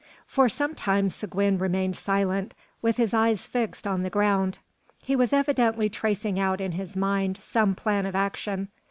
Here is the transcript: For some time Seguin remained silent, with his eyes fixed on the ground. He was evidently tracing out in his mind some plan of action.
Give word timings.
For 0.25 0.49
some 0.49 0.73
time 0.73 1.09
Seguin 1.09 1.59
remained 1.59 1.95
silent, 1.95 2.55
with 2.81 2.97
his 2.97 3.13
eyes 3.13 3.45
fixed 3.45 3.85
on 3.85 4.01
the 4.01 4.09
ground. 4.09 4.57
He 5.03 5.15
was 5.15 5.31
evidently 5.31 5.89
tracing 5.89 6.39
out 6.39 6.59
in 6.59 6.71
his 6.71 6.97
mind 6.97 7.37
some 7.43 7.75
plan 7.75 8.07
of 8.07 8.15
action. 8.15 8.69